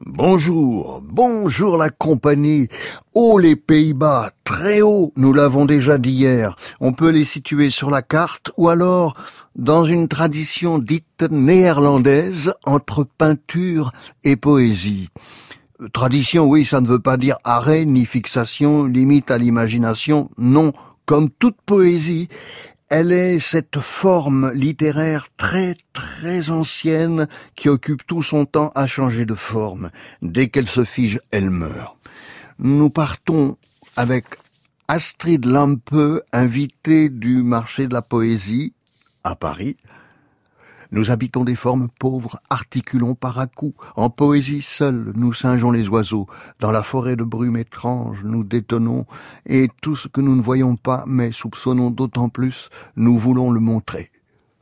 [0.00, 2.66] Bonjour, bonjour la compagnie.
[3.14, 6.56] Oh les Pays-Bas, très haut, nous l'avons déjà dit hier.
[6.80, 9.14] On peut les situer sur la carte ou alors
[9.54, 13.92] dans une tradition dite néerlandaise entre peinture
[14.24, 15.08] et poésie.
[15.92, 20.72] Tradition, oui, ça ne veut pas dire arrêt ni fixation, limite à l'imagination, non.
[21.06, 22.28] Comme toute poésie,
[22.88, 29.26] elle est cette forme littéraire très très ancienne qui occupe tout son temps à changer
[29.26, 29.90] de forme.
[30.22, 31.96] Dès qu'elle se fige, elle meurt.
[32.58, 33.56] Nous partons
[33.96, 34.24] avec
[34.88, 38.72] Astrid Lampe, invitée du marché de la poésie
[39.22, 39.76] à Paris,
[40.90, 43.76] nous habitons des formes pauvres, articulons par à-coups.
[43.96, 46.26] En poésie seule, nous singeons les oiseaux.
[46.60, 49.06] Dans la forêt de brume étrange, nous détonnons.
[49.46, 53.60] Et tout ce que nous ne voyons pas, mais soupçonnons d'autant plus, nous voulons le
[53.60, 54.10] montrer.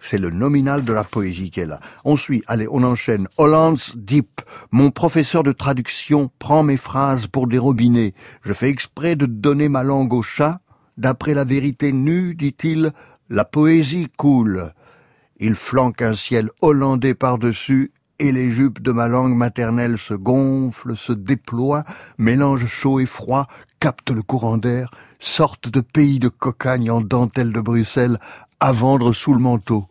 [0.01, 1.80] C'est le nominal de la poésie est là.
[2.05, 3.29] On suit, allez, on enchaîne.
[3.38, 4.41] Holland's Deep.
[4.71, 8.15] Mon professeur de traduction prend mes phrases pour des robinets.
[8.43, 10.60] Je fais exprès de donner ma langue au chat.
[10.97, 12.93] D'après la vérité nue, dit-il,
[13.30, 14.73] la poésie coule.
[15.38, 20.96] Il flanque un ciel hollandais par-dessus et les jupes de ma langue maternelle se gonflent,
[20.96, 21.84] se déploient,
[22.16, 23.46] mélange chaud et froid,
[23.79, 28.18] captent le courant d'air, sortent de pays de cocagne en dentelle de Bruxelles
[28.60, 29.87] à vendre sous le manteau.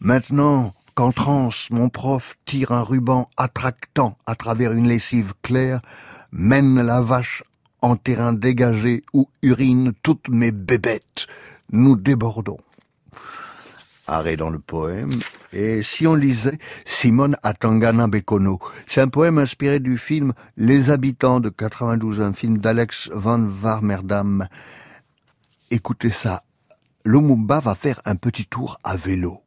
[0.00, 5.80] Maintenant, qu'en transe, mon prof tire un ruban attractant à travers une lessive claire,
[6.32, 7.42] mène la vache
[7.80, 11.26] en terrain dégagé où urine toutes mes bébêtes.
[11.70, 12.58] Nous débordons
[14.12, 15.20] arrêt dans le poème.
[15.52, 21.40] Et si on lisait Simone Atangana Bekono, c'est un poème inspiré du film Les Habitants
[21.40, 24.46] de 92, un film d'Alex van Warmerdam.
[25.70, 26.42] Écoutez ça.
[27.04, 29.40] Lumumba va faire un petit tour à vélo.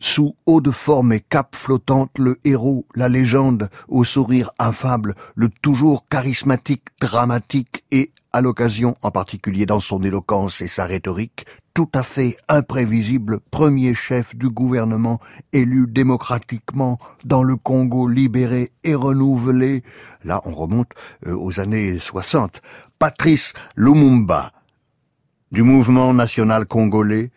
[0.00, 5.48] Sous haut de forme et cape flottante, le héros, la légende, au sourire affable, le
[5.48, 11.46] toujours charismatique, dramatique et, à l'occasion, en particulier dans son éloquence et sa rhétorique,
[11.78, 15.20] tout à fait imprévisible premier chef du gouvernement
[15.52, 19.84] élu démocratiquement dans le Congo libéré et renouvelé,
[20.24, 20.88] là on remonte
[21.28, 22.62] euh, aux années 60,
[22.98, 24.50] Patrice Lumumba,
[25.52, 27.30] du mouvement national congolais,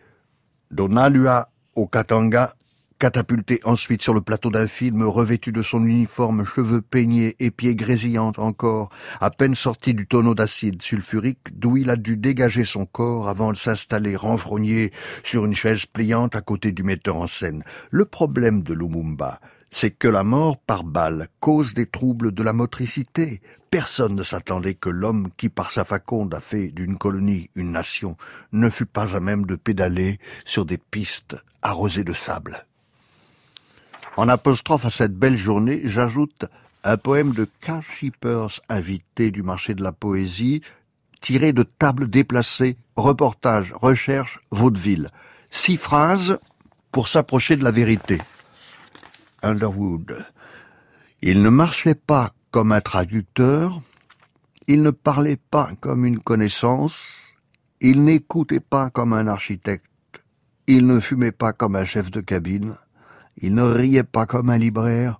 [0.72, 2.56] d'Onalua au Katanga
[3.02, 7.74] catapulté ensuite sur le plateau d'un film, revêtu de son uniforme, cheveux peignés et pieds
[7.74, 8.90] grésillants encore,
[9.20, 13.50] à peine sorti du tonneau d'acide sulfurique, d'où il a dû dégager son corps avant
[13.50, 14.92] de s'installer renfrogné
[15.24, 17.64] sur une chaise pliante à côté du metteur en scène.
[17.90, 19.40] Le problème de Lumumba,
[19.72, 23.42] c'est que la mort par balle cause des troubles de la motricité.
[23.72, 28.16] Personne ne s'attendait que l'homme qui, par sa faconde, a fait d'une colonie une nation,
[28.52, 32.64] ne fût pas à même de pédaler sur des pistes arrosées de sable.
[34.16, 36.44] En apostrophe à cette belle journée, j'ajoute
[36.84, 40.60] un poème de Carl Shippers, invité du marché de la poésie,
[41.22, 45.10] tiré de tables déplacées, reportage, recherche, vaudeville.
[45.50, 46.38] Six phrases
[46.90, 48.20] pour s'approcher de la vérité.
[49.42, 50.26] Underwood.
[51.22, 53.80] Il ne marchait pas comme un traducteur,
[54.66, 57.32] il ne parlait pas comme une connaissance,
[57.80, 59.86] il n'écoutait pas comme un architecte,
[60.66, 62.76] il ne fumait pas comme un chef de cabine,
[63.42, 65.18] il ne riait pas comme un libraire.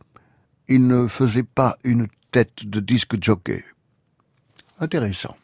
[0.69, 3.65] Il ne faisait pas une tête de disque jockey.
[4.78, 5.37] Intéressant.